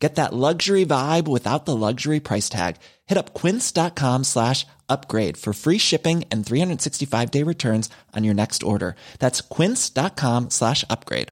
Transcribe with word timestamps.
Get 0.00 0.14
that 0.14 0.32
luxury 0.32 0.86
vibe 0.86 1.28
without 1.28 1.66
the 1.66 1.76
luxury 1.76 2.20
price 2.20 2.48
tag. 2.48 2.76
Hit 3.06 3.18
up 3.18 3.34
quince.com 3.34 4.24
slash 4.24 4.66
upgrade 4.88 5.36
for 5.36 5.52
free 5.52 5.76
shipping 5.78 6.24
and 6.32 6.44
365 6.44 7.30
day 7.30 7.42
returns 7.44 7.90
on 8.16 8.24
your 8.24 8.34
next 8.34 8.62
order. 8.62 8.96
That's 9.18 9.42
quince.com 9.42 10.48
slash 10.48 10.84
upgrade. 10.88 11.28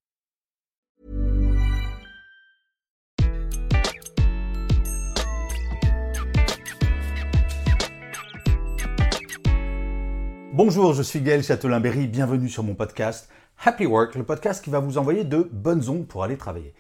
Bonjour, 10.52 10.92
je 10.92 11.04
suis 11.04 11.20
Gaël 11.20 11.44
Châtelain-Berry, 11.44 12.08
bienvenue 12.08 12.48
sur 12.48 12.64
mon 12.64 12.74
podcast 12.74 13.28
Happy 13.64 13.86
Work, 13.86 14.16
le 14.16 14.24
podcast 14.24 14.62
qui 14.62 14.70
va 14.70 14.80
vous 14.80 14.98
envoyer 14.98 15.22
de 15.22 15.48
bonnes 15.52 15.88
ondes 15.88 16.08
pour 16.08 16.24
aller 16.24 16.36
travailler. 16.36 16.74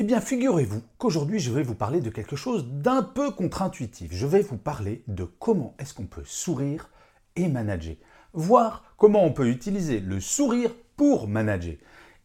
Eh 0.00 0.04
bien, 0.04 0.20
figurez-vous 0.20 0.80
qu'aujourd'hui, 0.96 1.40
je 1.40 1.50
vais 1.50 1.64
vous 1.64 1.74
parler 1.74 2.00
de 2.00 2.08
quelque 2.08 2.36
chose 2.36 2.68
d'un 2.68 3.02
peu 3.02 3.32
contre-intuitif. 3.32 4.12
Je 4.12 4.28
vais 4.28 4.42
vous 4.42 4.56
parler 4.56 5.02
de 5.08 5.24
comment 5.24 5.74
est-ce 5.80 5.92
qu'on 5.92 6.06
peut 6.06 6.22
sourire 6.24 6.88
et 7.34 7.48
manager. 7.48 7.96
Voir 8.32 8.84
comment 8.96 9.24
on 9.24 9.32
peut 9.32 9.48
utiliser 9.48 9.98
le 9.98 10.20
sourire 10.20 10.70
pour 10.96 11.26
manager. 11.26 11.74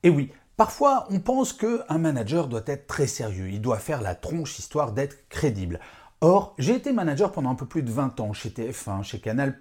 Et 0.04 0.12
oui, 0.12 0.32
parfois, 0.56 1.08
on 1.10 1.20
pense 1.20 1.52
qu'un 1.52 1.98
manager 1.98 2.48
doit 2.48 2.62
être 2.68 2.86
très 2.86 3.08
sérieux. 3.08 3.50
Il 3.50 3.60
doit 3.60 3.80
faire 3.80 4.04
la 4.04 4.14
tronche 4.14 4.60
histoire 4.60 4.92
d'être 4.92 5.28
crédible. 5.30 5.80
Or, 6.22 6.54
j'ai 6.60 6.76
été 6.76 6.94
manager 6.94 7.32
pendant 7.32 7.50
un 7.50 7.56
peu 7.56 7.66
plus 7.66 7.82
de 7.82 7.92
20 7.92 8.20
ans 8.20 8.34
chez 8.34 8.50
TF1, 8.50 9.02
chez 9.02 9.20
Canal+, 9.20 9.58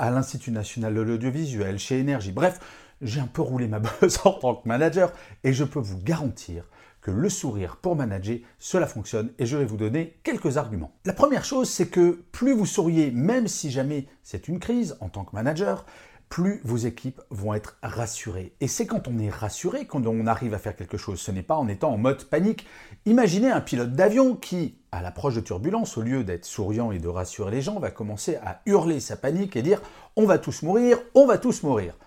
à 0.00 0.10
l'Institut 0.10 0.50
national 0.50 0.92
de 0.92 1.00
l'audiovisuel, 1.02 1.78
chez 1.78 2.00
Énergie. 2.00 2.32
Bref, 2.32 2.58
j'ai 3.00 3.20
un 3.20 3.28
peu 3.28 3.42
roulé 3.42 3.68
ma 3.68 3.78
bosse 4.00 4.26
en 4.26 4.32
tant 4.32 4.56
que 4.56 4.66
manager 4.66 5.12
et 5.44 5.52
je 5.52 5.62
peux 5.62 5.78
vous 5.78 5.98
garantir 6.02 6.64
que 7.02 7.10
le 7.10 7.28
sourire 7.28 7.76
pour 7.76 7.96
manager, 7.96 8.38
cela 8.58 8.86
fonctionne 8.86 9.32
et 9.38 9.44
je 9.44 9.56
vais 9.56 9.64
vous 9.64 9.76
donner 9.76 10.16
quelques 10.22 10.56
arguments. 10.56 10.92
La 11.04 11.12
première 11.12 11.44
chose, 11.44 11.68
c'est 11.68 11.88
que 11.88 12.22
plus 12.32 12.52
vous 12.52 12.64
souriez, 12.64 13.10
même 13.10 13.48
si 13.48 13.70
jamais 13.70 14.06
c'est 14.22 14.48
une 14.48 14.60
crise 14.60 14.96
en 15.00 15.08
tant 15.08 15.24
que 15.24 15.34
manager, 15.34 15.84
plus 16.32 16.62
vos 16.64 16.78
équipes 16.78 17.20
vont 17.28 17.52
être 17.52 17.76
rassurées. 17.82 18.54
Et 18.62 18.68
c'est 18.68 18.86
quand 18.86 19.06
on 19.06 19.18
est 19.18 19.28
rassuré, 19.28 19.84
quand 19.84 20.06
on 20.06 20.26
arrive 20.26 20.54
à 20.54 20.58
faire 20.58 20.74
quelque 20.74 20.96
chose. 20.96 21.20
Ce 21.20 21.30
n'est 21.30 21.42
pas 21.42 21.56
en 21.56 21.68
étant 21.68 21.92
en 21.92 21.98
mode 21.98 22.24
panique. 22.24 22.66
Imaginez 23.04 23.50
un 23.50 23.60
pilote 23.60 23.92
d'avion 23.92 24.34
qui, 24.34 24.76
à 24.92 25.02
l'approche 25.02 25.34
de 25.34 25.40
turbulence, 25.40 25.98
au 25.98 26.00
lieu 26.00 26.24
d'être 26.24 26.46
souriant 26.46 26.90
et 26.90 26.98
de 26.98 27.08
rassurer 27.08 27.50
les 27.50 27.60
gens, 27.60 27.78
va 27.78 27.90
commencer 27.90 28.36
à 28.36 28.62
hurler 28.64 28.98
sa 28.98 29.16
panique 29.16 29.56
et 29.56 29.62
dire 29.62 29.82
on 30.16 30.24
va 30.24 30.38
tous 30.38 30.62
mourir, 30.62 30.96
on 31.14 31.26
va 31.26 31.36
tous 31.36 31.64
mourir. 31.64 31.98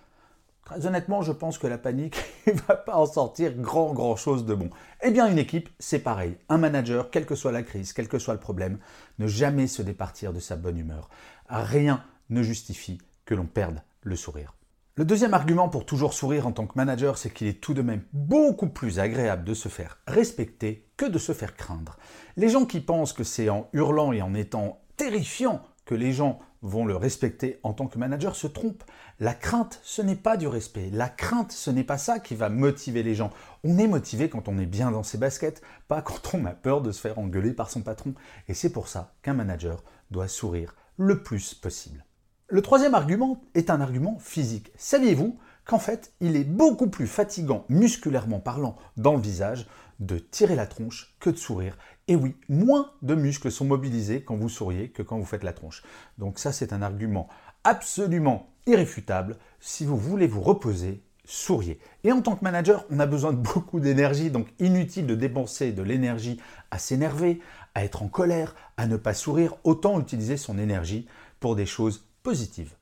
Très 0.65 0.87
honnêtement, 0.87 1.21
je 1.21 1.31
pense 1.31 1.59
que 1.59 1.67
la 1.67 1.77
panique 1.77 2.17
ne 2.47 2.53
va 2.53 2.75
pas 2.75 2.95
en 2.95 3.05
sortir 3.05 3.53
grand 3.53 3.93
grand 3.93 4.15
chose 4.15 4.45
de 4.45 4.55
bon. 4.55 4.71
Eh 5.03 5.11
bien, 5.11 5.27
une 5.27 5.37
équipe, 5.37 5.69
c'est 5.77 5.99
pareil. 5.99 6.37
Un 6.49 6.57
manager, 6.57 7.11
quelle 7.11 7.27
que 7.27 7.35
soit 7.35 7.51
la 7.51 7.61
crise, 7.61 7.93
quel 7.93 8.07
que 8.07 8.17
soit 8.17 8.33
le 8.33 8.39
problème, 8.39 8.79
ne 9.19 9.27
jamais 9.27 9.67
se 9.67 9.83
départir 9.83 10.33
de 10.33 10.39
sa 10.39 10.55
bonne 10.55 10.79
humeur. 10.79 11.09
Rien 11.47 12.03
ne 12.31 12.41
justifie 12.41 12.97
que 13.25 13.35
l'on 13.35 13.45
perde 13.45 13.83
le 14.01 14.15
sourire. 14.15 14.55
Le 14.95 15.05
deuxième 15.05 15.35
argument 15.35 15.69
pour 15.69 15.85
toujours 15.85 16.13
sourire 16.13 16.47
en 16.47 16.51
tant 16.51 16.65
que 16.65 16.77
manager, 16.77 17.19
c'est 17.19 17.29
qu'il 17.29 17.47
est 17.47 17.61
tout 17.61 17.75
de 17.75 17.83
même 17.83 18.01
beaucoup 18.13 18.69
plus 18.69 18.97
agréable 18.97 19.43
de 19.43 19.53
se 19.53 19.69
faire 19.69 19.99
respecter 20.07 20.87
que 20.97 21.05
de 21.05 21.19
se 21.19 21.33
faire 21.33 21.55
craindre. 21.55 21.97
Les 22.37 22.49
gens 22.49 22.65
qui 22.65 22.79
pensent 22.79 23.13
que 23.13 23.23
c'est 23.23 23.49
en 23.49 23.67
hurlant 23.73 24.13
et 24.13 24.23
en 24.23 24.33
étant 24.33 24.81
terrifiant 24.97 25.61
que 25.85 25.93
les 25.93 26.11
gens 26.13 26.39
vont 26.65 26.85
le 26.85 26.95
respecter 26.95 27.59
en 27.63 27.73
tant 27.73 27.87
que 27.87 27.99
manager 27.99 28.35
se 28.35 28.47
trompent. 28.47 28.83
La 29.19 29.33
crainte, 29.33 29.79
ce 29.83 30.01
n'est 30.01 30.15
pas 30.15 30.35
du 30.35 30.47
respect. 30.47 30.89
La 30.91 31.07
crainte, 31.07 31.51
ce 31.51 31.69
n'est 31.69 31.83
pas 31.83 31.99
ça 31.99 32.19
qui 32.19 32.35
va 32.35 32.49
motiver 32.49 33.03
les 33.03 33.15
gens. 33.15 33.31
On 33.63 33.77
est 33.77 33.87
motivé 33.87 34.29
quand 34.29 34.47
on 34.47 34.57
est 34.57 34.65
bien 34.65 34.91
dans 34.91 35.03
ses 35.03 35.17
baskets, 35.17 35.61
pas 35.87 36.01
quand 36.01 36.33
on 36.33 36.45
a 36.45 36.51
peur 36.51 36.81
de 36.81 36.91
se 36.91 36.99
faire 36.99 37.19
engueuler 37.19 37.53
par 37.53 37.69
son 37.69 37.81
patron. 37.81 38.15
Et 38.47 38.53
c'est 38.53 38.71
pour 38.71 38.87
ça 38.87 39.13
qu'un 39.21 39.35
manager 39.35 39.83
doit 40.09 40.27
sourire 40.27 40.75
le 40.97 41.21
plus 41.21 41.53
possible. 41.53 42.03
Le 42.47 42.61
troisième 42.61 42.95
argument 42.95 43.41
est 43.53 43.69
un 43.69 43.81
argument 43.81 44.17
physique. 44.19 44.71
Saviez-vous 44.75 45.37
qu'en 45.65 45.79
fait, 45.79 46.13
il 46.21 46.35
est 46.35 46.43
beaucoup 46.43 46.89
plus 46.89 47.07
fatigant 47.07 47.65
musculairement 47.69 48.39
parlant 48.39 48.77
dans 48.97 49.13
le 49.13 49.21
visage 49.21 49.67
de 49.99 50.17
tirer 50.17 50.55
la 50.55 50.67
tronche 50.67 51.15
que 51.19 51.29
de 51.29 51.37
sourire. 51.37 51.77
Et 52.07 52.15
oui, 52.15 52.35
moins 52.49 52.91
de 53.01 53.15
muscles 53.15 53.51
sont 53.51 53.65
mobilisés 53.65 54.23
quand 54.23 54.35
vous 54.35 54.49
souriez 54.49 54.89
que 54.89 55.01
quand 55.01 55.17
vous 55.17 55.25
faites 55.25 55.43
la 55.43 55.53
tronche. 55.53 55.83
Donc 56.17 56.37
ça, 56.37 56.51
c'est 56.51 56.73
un 56.73 56.81
argument 56.81 57.27
absolument 57.63 58.49
irréfutable. 58.67 59.37
Si 59.59 59.85
vous 59.85 59.97
voulez 59.97 60.27
vous 60.27 60.41
reposer, 60.41 61.01
souriez. 61.23 61.79
Et 62.03 62.11
en 62.11 62.21
tant 62.21 62.35
que 62.35 62.43
manager, 62.43 62.85
on 62.91 62.99
a 62.99 63.07
besoin 63.07 63.33
de 63.33 63.37
beaucoup 63.37 63.79
d'énergie, 63.79 64.29
donc 64.29 64.47
inutile 64.59 65.07
de 65.07 65.15
dépenser 65.15 65.71
de 65.71 65.81
l'énergie 65.81 66.39
à 66.69 66.77
s'énerver, 66.77 67.41
à 67.73 67.83
être 67.83 68.03
en 68.03 68.07
colère, 68.07 68.55
à 68.77 68.85
ne 68.85 68.97
pas 68.97 69.13
sourire. 69.13 69.55
Autant 69.63 69.99
utiliser 69.99 70.37
son 70.37 70.59
énergie 70.59 71.07
pour 71.39 71.55
des 71.55 71.65
choses 71.65 72.07
positives. 72.21 72.75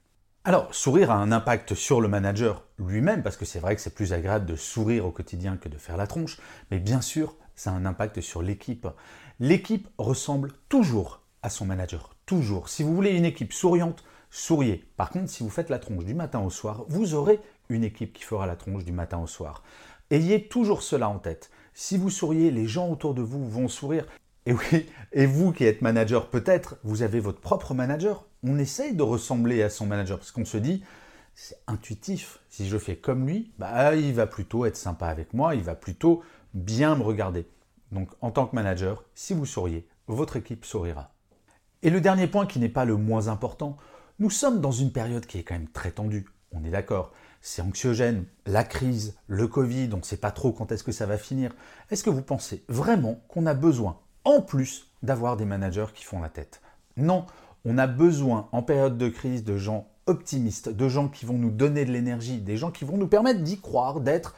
Alors, 0.45 0.75
sourire 0.75 1.09
a 1.09 1.15
un 1.15 1.31
impact 1.31 1.73
sur 1.73 2.01
le 2.01 2.09
manager 2.09 2.65
lui-même, 2.77 3.23
parce 3.23 3.37
que 3.37 3.45
c'est 3.45 3.59
vrai 3.59 3.77
que 3.77 3.81
c'est 3.81 3.95
plus 3.95 4.11
agréable 4.11 4.45
de 4.45 4.57
sourire 4.57 5.05
au 5.05 5.11
quotidien 5.11 5.55
que 5.55 5.69
de 5.69 5.77
faire 5.77 5.95
la 5.95 6.05
tronche, 6.05 6.37
mais 6.69 6.79
bien 6.79 6.99
sûr, 6.99 7.37
ça 7.55 7.69
a 7.69 7.73
un 7.73 7.85
impact 7.85 8.19
sur 8.19 8.41
l'équipe. 8.41 8.85
L'équipe 9.39 9.87
ressemble 9.97 10.51
toujours 10.67 11.21
à 11.43 11.49
son 11.49 11.65
manager, 11.65 12.13
toujours. 12.25 12.67
Si 12.67 12.83
vous 12.83 12.93
voulez 12.93 13.11
une 13.11 13.23
équipe 13.23 13.53
souriante, 13.53 14.03
souriez. 14.31 14.83
Par 14.97 15.11
contre, 15.11 15.29
si 15.29 15.43
vous 15.43 15.49
faites 15.49 15.69
la 15.69 15.79
tronche 15.79 16.03
du 16.03 16.13
matin 16.13 16.41
au 16.41 16.49
soir, 16.49 16.83
vous 16.89 17.13
aurez 17.13 17.39
une 17.69 17.85
équipe 17.85 18.11
qui 18.11 18.23
fera 18.23 18.45
la 18.45 18.57
tronche 18.57 18.83
du 18.83 18.91
matin 18.91 19.19
au 19.19 19.27
soir. 19.27 19.63
Ayez 20.11 20.49
toujours 20.49 20.83
cela 20.83 21.07
en 21.07 21.19
tête. 21.19 21.51
Si 21.73 21.97
vous 21.97 22.09
souriez, 22.09 22.51
les 22.51 22.67
gens 22.67 22.89
autour 22.89 23.13
de 23.13 23.21
vous 23.21 23.49
vont 23.49 23.69
sourire. 23.69 24.05
Et 24.45 24.51
oui, 24.51 24.89
et 25.13 25.25
vous 25.25 25.53
qui 25.53 25.63
êtes 25.63 25.81
manager, 25.81 26.29
peut-être, 26.29 26.75
vous 26.83 27.01
avez 27.01 27.21
votre 27.21 27.39
propre 27.39 27.73
manager. 27.73 28.25
On 28.43 28.57
essaye 28.59 28.93
de 28.93 29.03
ressembler 29.03 29.63
à 29.63 29.69
son 29.69 29.85
manager 29.85 30.17
parce 30.17 30.31
qu'on 30.31 30.45
se 30.45 30.57
dit, 30.57 30.83
c'est 31.35 31.57
intuitif. 31.67 32.39
Si 32.49 32.67
je 32.67 32.77
fais 32.77 32.97
comme 32.97 33.25
lui, 33.25 33.51
bah, 33.57 33.95
il 33.95 34.13
va 34.13 34.27
plutôt 34.27 34.65
être 34.65 34.77
sympa 34.77 35.07
avec 35.07 35.33
moi, 35.33 35.55
il 35.55 35.63
va 35.63 35.75
plutôt 35.75 36.21
bien 36.53 36.95
me 36.95 37.03
regarder. 37.03 37.47
Donc, 37.91 38.09
en 38.21 38.31
tant 38.31 38.45
que 38.47 38.55
manager, 38.55 39.03
si 39.15 39.33
vous 39.33 39.45
souriez, 39.45 39.87
votre 40.07 40.35
équipe 40.35 40.65
sourira. 40.65 41.13
Et 41.83 41.89
le 41.89 42.01
dernier 42.01 42.27
point 42.27 42.45
qui 42.45 42.59
n'est 42.59 42.69
pas 42.69 42.85
le 42.85 42.97
moins 42.97 43.27
important, 43.27 43.77
nous 44.19 44.29
sommes 44.29 44.61
dans 44.61 44.71
une 44.71 44.91
période 44.91 45.25
qui 45.25 45.39
est 45.39 45.43
quand 45.43 45.55
même 45.55 45.69
très 45.69 45.91
tendue. 45.91 46.27
On 46.51 46.63
est 46.63 46.69
d'accord. 46.69 47.11
C'est 47.41 47.61
anxiogène, 47.61 48.25
la 48.45 48.63
crise, 48.63 49.17
le 49.27 49.47
Covid, 49.47 49.89
on 49.93 49.97
ne 49.97 50.03
sait 50.03 50.17
pas 50.17 50.31
trop 50.31 50.53
quand 50.53 50.71
est-ce 50.71 50.83
que 50.83 50.91
ça 50.91 51.05
va 51.05 51.17
finir. 51.17 51.53
Est-ce 51.91 52.03
que 52.03 52.09
vous 52.09 52.21
pensez 52.21 52.63
vraiment 52.67 53.21
qu'on 53.27 53.45
a 53.45 53.53
besoin 53.53 53.99
en 54.23 54.41
plus 54.41 54.87
d'avoir 55.01 55.35
des 55.35 55.45
managers 55.45 55.87
qui 55.93 56.03
font 56.03 56.21
la 56.21 56.29
tête? 56.29 56.61
Non, 56.95 57.25
on 57.65 57.77
a 57.77 57.87
besoin 57.87 58.49
en 58.51 58.61
période 58.61 58.97
de 58.97 59.09
crise 59.09 59.43
de 59.43 59.57
gens 59.57 59.87
optimistes, 60.05 60.69
de 60.69 60.89
gens 60.89 61.07
qui 61.07 61.25
vont 61.25 61.37
nous 61.37 61.51
donner 61.51 61.85
de 61.85 61.91
l'énergie, 61.91 62.39
des 62.39 62.57
gens 62.57 62.71
qui 62.71 62.85
vont 62.85 62.97
nous 62.97 63.07
permettre 63.07 63.41
d'y 63.41 63.59
croire, 63.59 64.01
d'être 64.01 64.35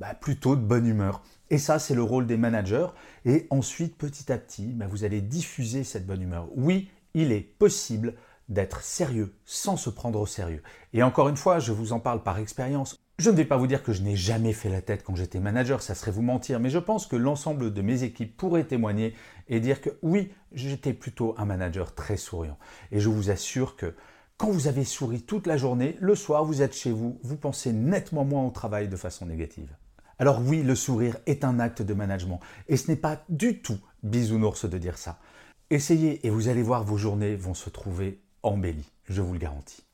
bah, 0.00 0.14
plutôt 0.14 0.54
de 0.54 0.60
bonne 0.60 0.86
humeur. 0.86 1.22
Et 1.50 1.58
ça, 1.58 1.78
c'est 1.78 1.94
le 1.94 2.02
rôle 2.02 2.26
des 2.26 2.36
managers. 2.36 2.86
Et 3.24 3.46
ensuite, 3.50 3.96
petit 3.96 4.30
à 4.30 4.38
petit, 4.38 4.66
bah, 4.66 4.86
vous 4.86 5.04
allez 5.04 5.20
diffuser 5.20 5.82
cette 5.82 6.06
bonne 6.06 6.22
humeur. 6.22 6.48
Oui, 6.54 6.90
il 7.14 7.32
est 7.32 7.40
possible 7.40 8.14
d'être 8.48 8.82
sérieux 8.82 9.34
sans 9.44 9.76
se 9.76 9.90
prendre 9.90 10.20
au 10.20 10.26
sérieux. 10.26 10.62
Et 10.92 11.02
encore 11.02 11.28
une 11.28 11.36
fois, 11.36 11.58
je 11.58 11.72
vous 11.72 11.92
en 11.92 12.00
parle 12.00 12.22
par 12.22 12.38
expérience. 12.38 12.96
Je 13.20 13.30
ne 13.30 13.36
vais 13.36 13.44
pas 13.44 13.56
vous 13.56 13.66
dire 13.66 13.82
que 13.82 13.92
je 13.92 14.02
n'ai 14.02 14.14
jamais 14.14 14.52
fait 14.52 14.68
la 14.68 14.80
tête 14.80 15.02
quand 15.02 15.16
j'étais 15.16 15.40
manager, 15.40 15.82
ça 15.82 15.96
serait 15.96 16.12
vous 16.12 16.22
mentir, 16.22 16.60
mais 16.60 16.70
je 16.70 16.78
pense 16.78 17.08
que 17.08 17.16
l'ensemble 17.16 17.72
de 17.72 17.82
mes 17.82 18.04
équipes 18.04 18.36
pourraient 18.36 18.62
témoigner 18.62 19.12
et 19.48 19.58
dire 19.58 19.80
que 19.80 19.90
oui, 20.02 20.32
j'étais 20.52 20.92
plutôt 20.92 21.34
un 21.36 21.44
manager 21.44 21.96
très 21.96 22.16
souriant. 22.16 22.56
Et 22.92 23.00
je 23.00 23.08
vous 23.08 23.30
assure 23.30 23.74
que 23.74 23.96
quand 24.36 24.50
vous 24.50 24.68
avez 24.68 24.84
souri 24.84 25.22
toute 25.22 25.48
la 25.48 25.56
journée, 25.56 25.96
le 25.98 26.14
soir, 26.14 26.44
vous 26.44 26.62
êtes 26.62 26.76
chez 26.76 26.92
vous, 26.92 27.18
vous 27.24 27.36
pensez 27.36 27.72
nettement 27.72 28.24
moins 28.24 28.46
au 28.46 28.50
travail 28.50 28.86
de 28.86 28.94
façon 28.94 29.26
négative. 29.26 29.74
Alors 30.20 30.40
oui, 30.40 30.62
le 30.62 30.76
sourire 30.76 31.16
est 31.26 31.42
un 31.42 31.58
acte 31.58 31.82
de 31.82 31.94
management, 31.94 32.38
et 32.68 32.76
ce 32.76 32.88
n'est 32.88 32.96
pas 32.96 33.24
du 33.28 33.62
tout 33.62 33.80
bisounours 34.04 34.64
de 34.64 34.78
dire 34.78 34.96
ça. 34.96 35.18
Essayez 35.70 36.24
et 36.24 36.30
vous 36.30 36.46
allez 36.46 36.62
voir 36.62 36.84
vos 36.84 36.96
journées 36.96 37.34
vont 37.34 37.54
se 37.54 37.68
trouver 37.68 38.20
embellies, 38.44 38.92
je 39.08 39.22
vous 39.22 39.32
le 39.32 39.40
garantis. 39.40 39.87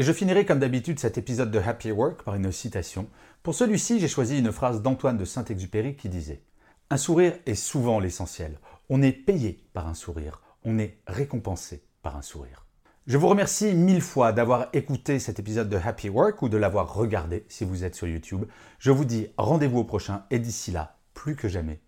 Et 0.00 0.02
je 0.02 0.14
finirai 0.14 0.46
comme 0.46 0.60
d'habitude 0.60 0.98
cet 0.98 1.18
épisode 1.18 1.50
de 1.50 1.58
Happy 1.58 1.90
Work 1.90 2.22
par 2.22 2.34
une 2.34 2.50
citation. 2.52 3.06
Pour 3.42 3.54
celui-ci, 3.54 4.00
j'ai 4.00 4.08
choisi 4.08 4.38
une 4.38 4.50
phrase 4.50 4.80
d'Antoine 4.80 5.18
de 5.18 5.26
Saint-Exupéry 5.26 5.94
qui 5.94 6.08
disait 6.08 6.40
Un 6.88 6.96
sourire 6.96 7.34
est 7.44 7.54
souvent 7.54 8.00
l'essentiel. 8.00 8.58
On 8.88 9.02
est 9.02 9.12
payé 9.12 9.62
par 9.74 9.88
un 9.88 9.92
sourire, 9.92 10.40
on 10.64 10.78
est 10.78 10.96
récompensé 11.06 11.84
par 12.00 12.16
un 12.16 12.22
sourire. 12.22 12.64
Je 13.06 13.18
vous 13.18 13.28
remercie 13.28 13.74
mille 13.74 14.00
fois 14.00 14.32
d'avoir 14.32 14.68
écouté 14.72 15.18
cet 15.18 15.38
épisode 15.38 15.68
de 15.68 15.76
Happy 15.76 16.08
Work 16.08 16.40
ou 16.40 16.48
de 16.48 16.56
l'avoir 16.56 16.94
regardé 16.94 17.44
si 17.48 17.66
vous 17.66 17.84
êtes 17.84 17.94
sur 17.94 18.06
YouTube. 18.06 18.46
Je 18.78 18.92
vous 18.92 19.04
dis 19.04 19.26
rendez-vous 19.36 19.80
au 19.80 19.84
prochain 19.84 20.24
et 20.30 20.38
d'ici 20.38 20.70
là, 20.70 20.96
plus 21.12 21.36
que 21.36 21.46
jamais, 21.46 21.78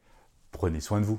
prenez 0.51 0.81
soin 0.81 1.01
de 1.01 1.07
vous. 1.07 1.19